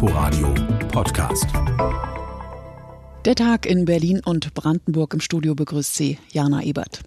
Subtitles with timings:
[0.00, 0.54] Inforadio
[0.92, 1.48] Podcast.
[3.24, 7.00] Der Tag in Berlin und Brandenburg im Studio begrüßt Sie Jana Ebert.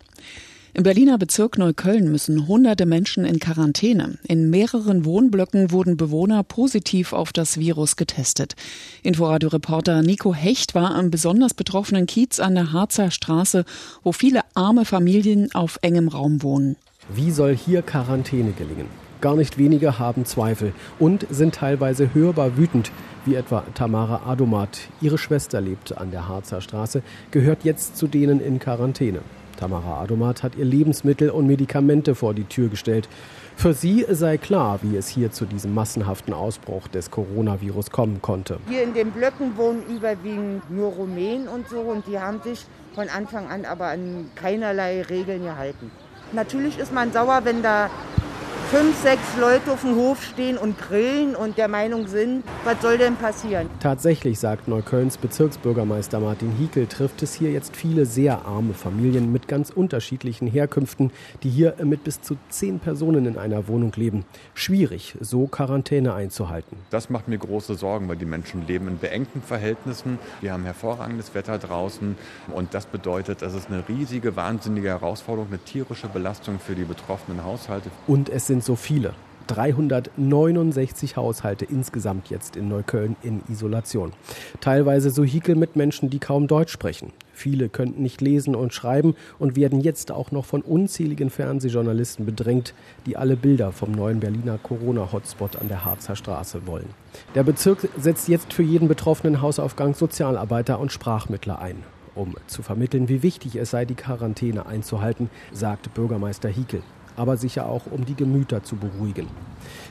[0.74, 4.20] Im Berliner Bezirk Neukölln müssen hunderte Menschen in Quarantäne.
[4.28, 8.58] In mehreren Wohnblöcken wurden Bewohner positiv auf das Virus getestet.
[9.04, 13.64] Inforadio-Reporter Nico Hecht war am besonders betroffenen Kiez an der Harzer Straße,
[14.04, 16.76] wo viele arme Familien auf engem Raum wohnen.
[17.08, 19.11] Wie soll hier Quarantäne gelingen?
[19.22, 22.92] Gar nicht wenige haben Zweifel und sind teilweise hörbar wütend,
[23.24, 24.80] wie etwa Tamara Adomat.
[25.00, 29.20] Ihre Schwester lebt an der Harzer Straße, gehört jetzt zu denen in Quarantäne.
[29.58, 33.08] Tamara Adomat hat ihr Lebensmittel und Medikamente vor die Tür gestellt.
[33.56, 38.58] Für sie sei klar, wie es hier zu diesem massenhaften Ausbruch des Coronavirus kommen konnte.
[38.68, 42.66] Hier in den Blöcken wohnen überwiegend nur Rumänen und so und die haben sich
[42.96, 45.92] von Anfang an aber an keinerlei Regeln gehalten.
[46.34, 47.90] Natürlich ist man sauer, wenn da
[48.72, 52.98] fünf, sechs Leute auf dem Hof stehen und grillen und der Meinung sind, was soll
[52.98, 53.70] denn passieren?
[53.82, 59.50] Tatsächlich, sagt Neuköllns Bezirksbürgermeister Martin Hiekel, trifft es hier jetzt viele sehr arme Familien mit
[59.50, 61.12] ganz unterschiedlichen Herkünften,
[61.44, 64.24] die hier mit bis zu zehn Personen in einer Wohnung leben.
[64.54, 66.78] Schwierig, so Quarantäne einzuhalten.
[66.92, 70.18] Das macht mir große Sorgen, weil die Menschen leben in beengten Verhältnissen.
[70.40, 72.16] Wir haben hervorragendes Wetter draußen
[72.56, 77.44] und das bedeutet, dass es eine riesige, wahnsinnige Herausforderung, eine tierische Belastung für die betroffenen
[77.44, 77.92] Haushalte.
[78.08, 79.14] Und es sind so viele.
[79.48, 84.14] 369 Haushalte insgesamt jetzt in Neukölln in Isolation.
[84.62, 87.12] Teilweise so Hikel mit Menschen, die kaum Deutsch sprechen.
[87.34, 92.74] Viele könnten nicht lesen und schreiben und werden jetzt auch noch von unzähligen Fernsehjournalisten bedrängt,
[93.06, 96.90] die alle Bilder vom neuen Berliner Corona-Hotspot an der Harzer Straße wollen.
[97.36, 101.84] Der Bezirk setzt jetzt für jeden betroffenen Hausaufgang Sozialarbeiter und Sprachmittler ein.
[102.14, 106.84] Um zu vermitteln, wie wichtig es sei, die Quarantäne einzuhalten, sagt Bürgermeister Hiekel
[107.16, 109.28] aber sicher auch, um die Gemüter zu beruhigen.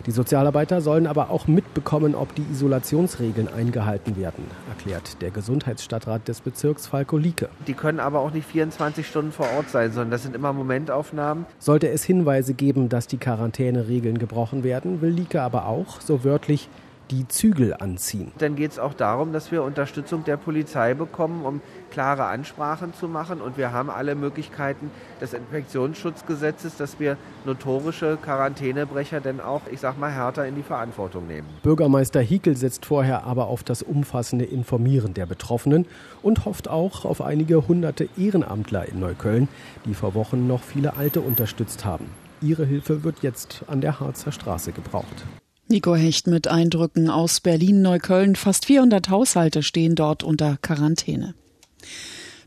[0.07, 6.41] Die Sozialarbeiter sollen aber auch mitbekommen, ob die Isolationsregeln eingehalten werden, erklärt der Gesundheitsstadtrat des
[6.41, 7.49] Bezirks Falko Lieke.
[7.67, 11.47] Die können aber auch nicht 24 Stunden vor Ort sein, sondern das sind immer Momentaufnahmen.
[11.59, 16.69] Sollte es Hinweise geben, dass die Quarantäneregeln gebrochen werden, will Lieke aber auch, so wörtlich,
[17.11, 18.33] die Zügel anziehen.
[18.39, 21.61] Dann geht es auch darum, dass wir Unterstützung der Polizei bekommen, um
[21.91, 23.41] klare Ansprachen zu machen.
[23.41, 24.91] Und wir haben alle Möglichkeiten
[25.21, 31.27] des Infektionsschutzgesetzes, dass wir notorische Quarantänebrecher denn auch, ich sag mal, härter in die Verantwortung
[31.27, 31.49] nehmen.
[31.63, 35.87] Bürgermeister Hiekel setzt vorher aber auf das umfassende Informieren der Betroffenen
[36.23, 39.49] und hofft auch auf einige hunderte Ehrenamtler in Neukölln,
[39.85, 42.07] die vor Wochen noch viele Alte unterstützt haben.
[42.41, 45.27] Ihre Hilfe wird jetzt an der Harzer Straße gebraucht.
[45.71, 48.35] Nico Hecht mit Eindrücken aus Berlin-Neukölln.
[48.35, 51.37] Fast 400 Haushalte stehen dort unter Quarantäne.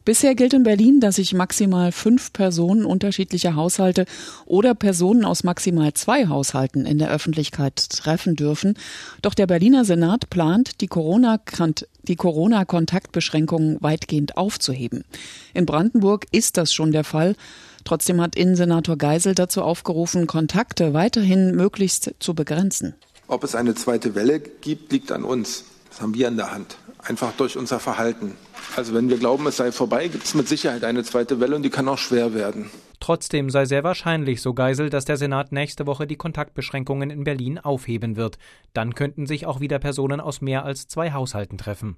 [0.04, 4.04] Bisher gilt in Berlin, dass sich maximal fünf Personen unterschiedlicher Haushalte
[4.46, 8.74] oder Personen aus maximal zwei Haushalten in der Öffentlichkeit treffen dürfen.
[9.22, 15.06] Doch der Berliner Senat plant, die Corona-Kontaktbeschränkungen weitgehend aufzuheben.
[15.54, 17.38] In Brandenburg ist das schon der Fall.
[17.86, 22.96] Trotzdem hat Innensenator Geisel dazu aufgerufen, Kontakte weiterhin möglichst zu begrenzen.
[23.34, 25.66] Ob es eine zweite Welle gibt, liegt an uns.
[25.90, 26.78] Das haben wir in der Hand.
[27.00, 28.36] Einfach durch unser Verhalten.
[28.76, 31.64] Also wenn wir glauben, es sei vorbei, gibt es mit Sicherheit eine zweite Welle und
[31.64, 32.70] die kann auch schwer werden.
[33.00, 37.58] Trotzdem sei sehr wahrscheinlich, so Geisel, dass der Senat nächste Woche die Kontaktbeschränkungen in Berlin
[37.58, 38.38] aufheben wird.
[38.76, 41.98] Dann könnten sich auch wieder Personen aus mehr als zwei Haushalten treffen.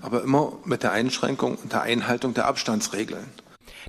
[0.00, 3.26] Aber immer mit der Einschränkung und der Einhaltung der Abstandsregeln.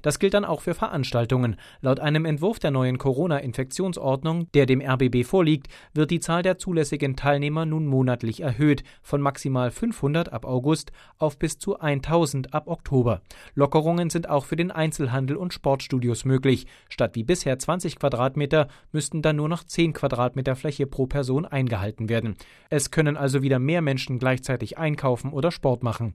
[0.01, 1.55] Das gilt dann auch für Veranstaltungen.
[1.81, 7.15] Laut einem Entwurf der neuen Corona-Infektionsordnung, der dem RBB vorliegt, wird die Zahl der zulässigen
[7.15, 13.21] Teilnehmer nun monatlich erhöht, von maximal 500 ab August auf bis zu 1000 ab Oktober.
[13.55, 16.67] Lockerungen sind auch für den Einzelhandel und Sportstudios möglich.
[16.89, 22.09] Statt wie bisher 20 Quadratmeter müssten dann nur noch 10 Quadratmeter Fläche pro Person eingehalten
[22.09, 22.35] werden.
[22.69, 26.13] Es können also wieder mehr Menschen gleichzeitig einkaufen oder Sport machen.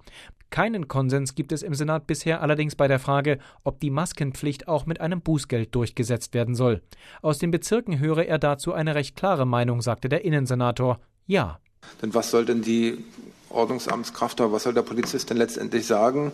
[0.50, 4.86] Keinen Konsens gibt es im Senat bisher allerdings bei der Frage, ob die Maskenpflicht auch
[4.86, 6.82] mit einem Bußgeld durchgesetzt werden soll.
[7.22, 11.00] Aus den Bezirken höre er dazu eine recht klare Meinung, sagte der Innensenator.
[11.26, 11.58] Ja.
[12.02, 13.04] Denn was soll denn die
[13.50, 16.32] Ordnungsamtskraft oder was soll der Polizist denn letztendlich sagen,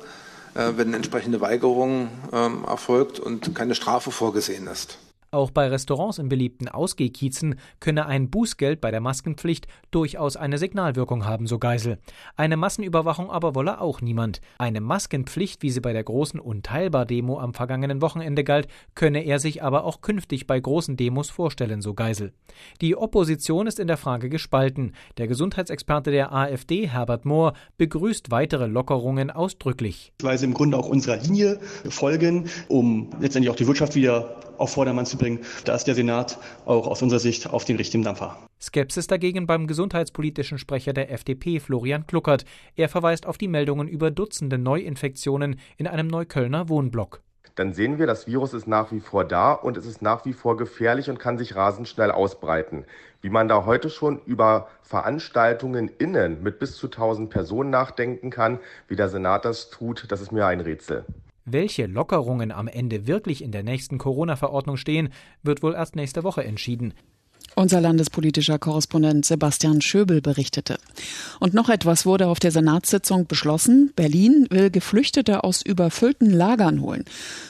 [0.55, 4.99] äh, wenn entsprechende Weigerung ähm, erfolgt und keine Strafe vorgesehen ist?
[5.35, 11.25] Auch bei Restaurants in beliebten Ausgehkiezen könne ein Bußgeld bei der Maskenpflicht durchaus eine Signalwirkung
[11.25, 11.97] haben, so Geisel.
[12.37, 14.43] Eine Massenüberwachung aber wolle auch niemand.
[14.59, 19.63] Eine Maskenpflicht, wie sie bei der großen Unteilbar-Demo am vergangenen Wochenende galt, könne er sich
[19.63, 22.35] aber auch künftig bei großen Demos vorstellen, so Geisel.
[22.83, 24.93] Die Opposition ist in der Frage gespalten.
[25.17, 30.13] Der Gesundheitsexperte der AfD, Herbert Mohr, begrüßt weitere Lockerungen ausdrücklich.
[30.21, 31.59] Weil sie im Grunde auch unserer Linie
[31.89, 35.41] folgen, um letztendlich auch die Wirtschaft wieder auf Vordermann zu bringen.
[35.65, 38.39] Da ist der Senat auch aus unserer Sicht auf den richtigen Dampfer.
[38.61, 42.45] Skepsis dagegen beim gesundheitspolitischen Sprecher der FDP, Florian Kluckert.
[42.77, 47.21] Er verweist auf die Meldungen über Dutzende Neuinfektionen in einem Neuköllner Wohnblock
[47.55, 50.33] dann sehen wir, das Virus ist nach wie vor da und es ist nach wie
[50.33, 52.85] vor gefährlich und kann sich rasend schnell ausbreiten.
[53.21, 58.59] Wie man da heute schon über Veranstaltungen innen mit bis zu 1000 Personen nachdenken kann,
[58.89, 61.05] wie der Senat das tut, das ist mir ein Rätsel.
[61.45, 65.09] Welche Lockerungen am Ende wirklich in der nächsten Corona-Verordnung stehen,
[65.43, 66.95] wird wohl erst nächste Woche entschieden.
[67.55, 70.79] Unser landespolitischer Korrespondent Sebastian Schöbel berichtete.
[71.39, 73.93] Und noch etwas wurde auf der Senatssitzung beschlossen.
[73.95, 77.05] Berlin will Geflüchtete aus überfüllten Lagern holen.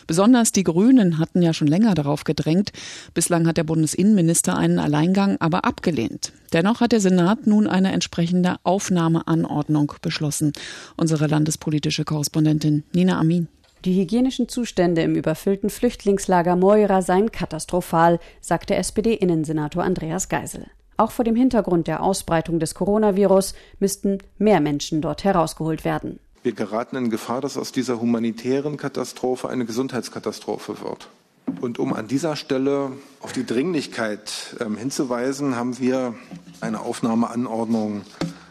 [0.09, 2.73] Besonders die Grünen hatten ja schon länger darauf gedrängt.
[3.15, 6.33] Bislang hat der Bundesinnenminister einen Alleingang aber abgelehnt.
[6.53, 10.53] Dennoch hat der Senat nun eine entsprechende Aufnahmeanordnung beschlossen.
[10.97, 13.47] Unsere landespolitische Korrespondentin Nina Amin.
[13.85, 20.69] Die hygienischen Zustände im überfüllten Flüchtlingslager Moira seien katastrophal, sagte SPD-Innensenator Andreas Geisel.
[20.97, 26.21] Auch vor dem Hintergrund der Ausbreitung des Coronavirus müssten mehr Menschen dort herausgeholt werden.
[26.45, 31.09] Wir geraten in Gefahr, dass aus dieser humanitären Katastrophe eine Gesundheitskatastrophe wird.
[31.61, 36.15] Und um an dieser Stelle auf die Dringlichkeit ähm, hinzuweisen, haben wir
[36.61, 38.03] eine Aufnahmeanordnung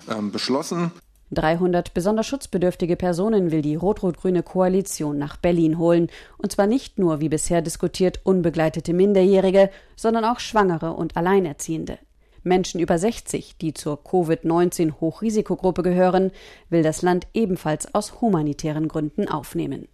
[0.09, 0.91] ähm, beschlossen.
[1.31, 6.09] 300 besonders schutzbedürftige Personen will die rot-rot-grüne Koalition nach Berlin holen.
[6.37, 11.97] Und zwar nicht nur, wie bisher diskutiert, unbegleitete Minderjährige, sondern auch Schwangere und Alleinerziehende.
[12.43, 16.31] Menschen über 60, die zur Covid-19-Hochrisikogruppe gehören,
[16.69, 19.87] will das Land ebenfalls aus humanitären Gründen aufnehmen.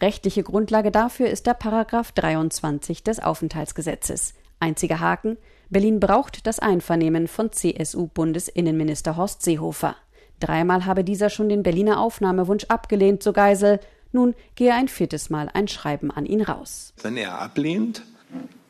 [0.00, 4.34] Rechtliche Grundlage dafür ist der Paragraph 23 des Aufenthaltsgesetzes.
[4.60, 5.36] Einziger Haken:
[5.68, 9.96] Berlin braucht das Einvernehmen von CSU-Bundesinnenminister Horst Seehofer.
[10.40, 13.80] Dreimal habe dieser schon den Berliner Aufnahmewunsch abgelehnt, so Geisel.
[14.12, 16.92] Nun gehe ein viertes Mal ein Schreiben an ihn raus.
[17.02, 18.02] Wenn er ablehnt,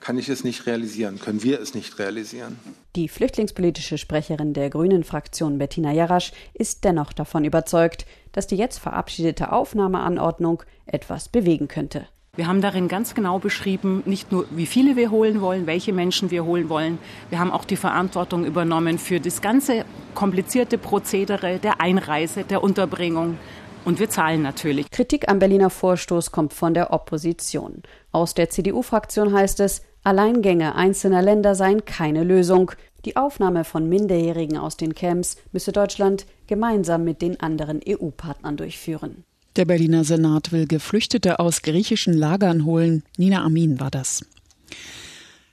[0.00, 2.58] kann ich es nicht realisieren, können wir es nicht realisieren.
[2.94, 8.78] Die flüchtlingspolitische Sprecherin der Grünen Fraktion Bettina Jarasch ist dennoch davon überzeugt, dass die jetzt
[8.78, 12.06] verabschiedete Aufnahmeanordnung etwas bewegen könnte.
[12.36, 16.30] Wir haben darin ganz genau beschrieben, nicht nur wie viele wir holen wollen, welche Menschen
[16.30, 16.98] wir holen wollen.
[17.30, 23.38] Wir haben auch die Verantwortung übernommen für das ganze komplizierte Prozedere der Einreise, der Unterbringung.
[23.86, 24.90] Und wir zahlen natürlich.
[24.90, 27.82] Kritik am Berliner Vorstoß kommt von der Opposition.
[28.12, 32.72] Aus der CDU-Fraktion heißt es, Alleingänge einzelner Länder seien keine Lösung.
[33.06, 39.24] Die Aufnahme von Minderjährigen aus den Camps müsse Deutschland gemeinsam mit den anderen EU-Partnern durchführen.
[39.56, 43.02] Der Berliner Senat will Geflüchtete aus griechischen Lagern holen.
[43.16, 44.22] Nina Amin war das.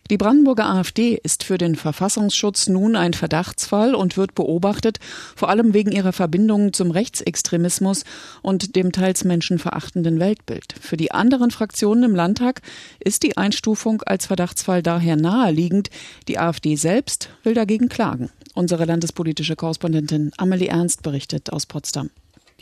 [0.09, 4.99] Die Brandenburger AfD ist für den Verfassungsschutz nun ein Verdachtsfall und wird beobachtet,
[5.37, 8.03] vor allem wegen ihrer Verbindungen zum Rechtsextremismus
[8.41, 10.75] und dem teils menschenverachtenden Weltbild.
[10.81, 12.61] Für die anderen Fraktionen im Landtag
[12.99, 15.89] ist die Einstufung als Verdachtsfall daher naheliegend.
[16.27, 18.29] Die AfD selbst will dagegen klagen.
[18.53, 22.09] Unsere landespolitische Korrespondentin Amelie Ernst berichtet aus Potsdam.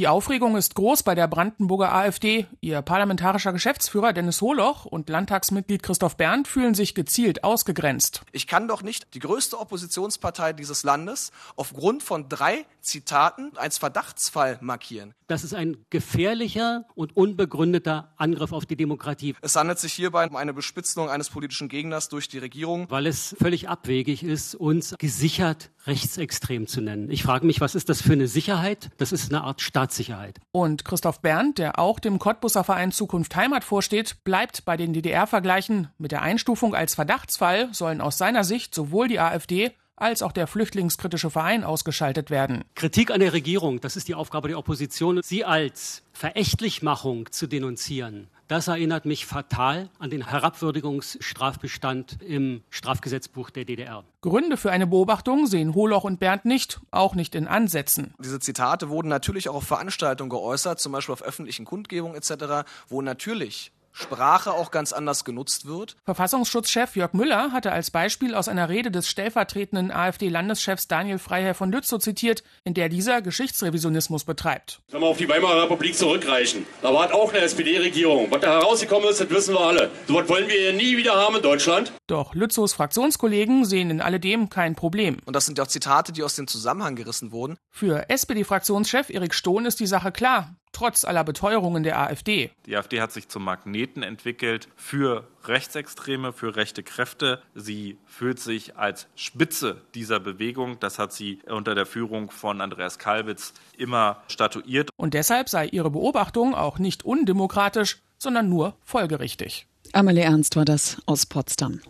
[0.02, 2.48] Die Aufregung ist groß bei der Brandenburger AfD.
[2.60, 8.24] Ihr parlamentarischer Geschäftsführer Dennis Holoch und Landtagsmitglied Christoph Berndt fühlen sich gezielt ausgegrenzt.
[8.32, 14.58] Ich kann doch nicht die größte Oppositionspartei dieses Landes aufgrund von drei Zitaten als Verdachtsfall
[14.62, 15.14] markieren.
[15.28, 19.36] Das ist ein gefährlicher und unbegründeter Angriff auf die Demokratie.
[19.42, 22.88] Es handelt sich hierbei um eine Bespitzung eines politischen Gegners durch die Regierung.
[22.90, 27.10] Weil es völlig abwegig ist, uns gesichert rechtsextrem zu nennen.
[27.10, 28.92] Ich frage mich, was ist das für eine Sicherheit?
[28.98, 29.62] Das ist eine Art
[29.92, 30.40] Staatssicherheit.
[30.52, 35.90] Und Christoph Berndt, der auch dem Cottbusser Verein Zukunft Heimat vorsteht, bleibt bei den DDR-Vergleichen.
[35.98, 40.48] Mit der Einstufung als Verdachtsfall sollen aus seiner Sicht sowohl die AfD als auch der
[40.48, 42.64] flüchtlingskritische Verein ausgeschaltet werden.
[42.74, 48.28] Kritik an der Regierung, das ist die Aufgabe der Opposition, sie als Verächtlichmachung zu denunzieren.
[48.52, 54.04] Das erinnert mich fatal an den Herabwürdigungsstrafbestand im Strafgesetzbuch der DDR.
[54.20, 58.14] Gründe für eine Beobachtung sehen Holoch und Bernd nicht, auch nicht in Ansätzen.
[58.20, 63.02] Diese Zitate wurden natürlich auch auf Veranstaltungen geäußert, zum Beispiel auf öffentlichen Kundgebungen etc., wo
[63.02, 65.96] natürlich Sprache auch ganz anders genutzt wird.
[66.06, 71.72] Verfassungsschutzchef Jörg Müller hatte als Beispiel aus einer Rede des stellvertretenden AfD-Landeschefs Daniel Freiherr von
[71.72, 74.82] Lützow zitiert, in der dieser Geschichtsrevisionismus betreibt.
[74.90, 78.28] Wenn wir auf die Weimarer Republik zurückreichen, da war auch eine SPD-Regierung.
[78.30, 79.92] Was da herausgekommen ist, das wissen wir alle.
[80.08, 81.94] So was wollen wir hier nie wieder haben in Deutschland.
[82.08, 85.18] Doch Lützows Fraktionskollegen sehen in alledem kein Problem.
[85.26, 87.58] Und das sind ja auch Zitate, die aus dem Zusammenhang gerissen wurden.
[87.70, 92.52] Für SPD-Fraktionschef Erik Stohn ist die Sache klar trotz aller Beteuerungen der AfD.
[92.66, 97.42] Die AfD hat sich zum Magneten entwickelt für Rechtsextreme, für rechte Kräfte.
[97.56, 100.80] Sie fühlt sich als Spitze dieser Bewegung.
[100.80, 104.90] Das hat sie unter der Führung von Andreas Kalwitz immer statuiert.
[104.98, 109.68] Und deshalb sei ihre Beobachtung auch nicht undemokratisch, sondern nur folgerichtig.
[109.94, 111.82] Amelie Ernst war das aus Potsdam.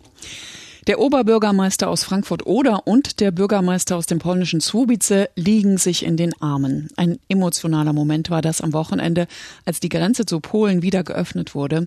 [0.88, 6.32] Der Oberbürgermeister aus Frankfurt-Oder und der Bürgermeister aus dem polnischen Słubice liegen sich in den
[6.42, 6.88] Armen.
[6.96, 9.28] Ein emotionaler Moment war das am Wochenende,
[9.64, 11.86] als die Grenze zu Polen wieder geöffnet wurde.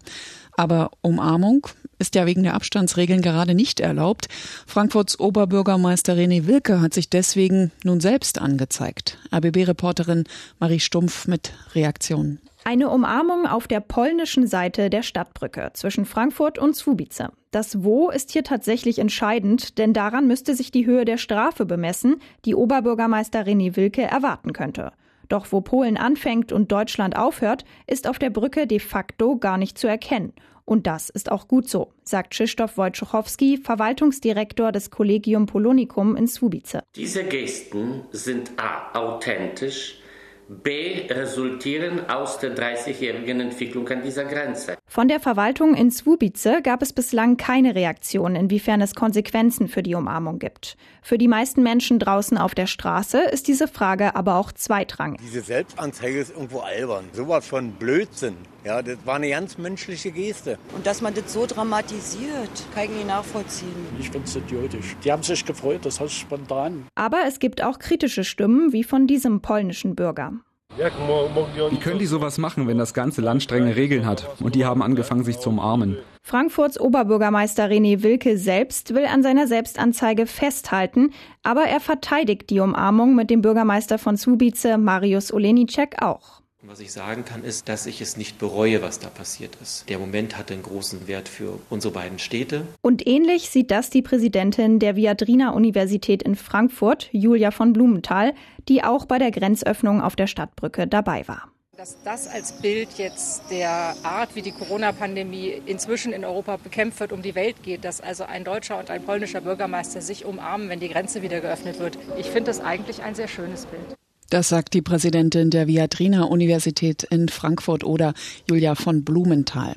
[0.54, 1.68] Aber Umarmung
[2.00, 4.30] ist ja wegen der Abstandsregeln gerade nicht erlaubt.
[4.66, 9.18] Frankfurts Oberbürgermeister René Wilke hat sich deswegen nun selbst angezeigt.
[9.30, 10.24] ABB-Reporterin
[10.58, 12.40] Marie Stumpf mit Reaktionen.
[12.68, 17.30] Eine Umarmung auf der polnischen Seite der Stadtbrücke zwischen Frankfurt und Słubice.
[17.52, 22.16] Das Wo ist hier tatsächlich entscheidend, denn daran müsste sich die Höhe der Strafe bemessen,
[22.44, 24.94] die Oberbürgermeister René Wilke erwarten könnte.
[25.30, 29.78] Doch wo Polen anfängt und Deutschland aufhört, ist auf der Brücke de facto gar nicht
[29.78, 30.34] zu erkennen.
[30.66, 36.82] Und das ist auch gut so, sagt Krzysztof Wojciechowski, Verwaltungsdirektor des Collegium Polonicum in Słubice.
[36.96, 38.54] Diese Gesten sind
[38.96, 40.00] authentisch,
[40.48, 44.78] B resultieren aus der 30-jährigen Entwicklung an dieser Grenze.
[44.88, 49.96] Von der Verwaltung in Słubice gab es bislang keine Reaktion, inwiefern es Konsequenzen für die
[49.96, 50.78] Umarmung gibt.
[51.02, 55.20] Für die meisten Menschen draußen auf der Straße ist diese Frage aber auch zweitrangig.
[55.22, 57.06] Diese Selbstanzeige ist irgendwo albern.
[57.14, 58.36] Sowas von Blödsinn.
[58.66, 60.58] Ja, das war eine ganz menschliche Geste.
[60.76, 63.76] Und dass man das so dramatisiert, kann ich nicht nachvollziehen.
[64.00, 64.96] Ich finde es idiotisch.
[65.04, 66.88] Die haben sich gefreut, das heißt spontan.
[66.96, 70.34] Aber es gibt auch kritische Stimmen, wie von diesem polnischen Bürger.
[70.78, 74.28] Wie können die sowas machen, wenn das ganze Land strenge Regeln hat?
[74.42, 75.98] Und die haben angefangen, sich zu umarmen.
[76.24, 83.14] Frankfurts Oberbürgermeister René Wilke selbst will an seiner Selbstanzeige festhalten, aber er verteidigt die Umarmung
[83.14, 86.42] mit dem Bürgermeister von Słubice, Marius Olenicek, auch.
[86.68, 89.88] Was ich sagen kann, ist, dass ich es nicht bereue, was da passiert ist.
[89.88, 92.66] Der Moment hatte einen großen Wert für unsere beiden Städte.
[92.82, 98.34] Und ähnlich sieht das die Präsidentin der Viadrina Universität in Frankfurt, Julia von Blumenthal,
[98.68, 101.52] die auch bei der Grenzöffnung auf der Stadtbrücke dabei war.
[101.78, 107.12] Dass das als Bild jetzt der Art, wie die Corona-Pandemie inzwischen in Europa bekämpft wird,
[107.12, 110.80] um die Welt geht, dass also ein deutscher und ein polnischer Bürgermeister sich umarmen, wenn
[110.80, 111.98] die Grenze wieder geöffnet wird.
[112.18, 113.95] Ich finde das eigentlich ein sehr schönes Bild.
[114.30, 118.14] Das sagt die Präsidentin der Viadrina Universität in Frankfurt oder
[118.50, 119.76] Julia von Blumenthal.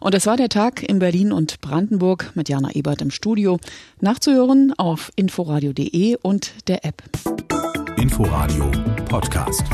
[0.00, 3.58] Und es war der Tag in Berlin und Brandenburg mit Jana Ebert im Studio.
[4.00, 7.02] Nachzuhören auf inforadio.de und der App.
[7.96, 8.70] Inforadio
[9.08, 9.64] Podcast.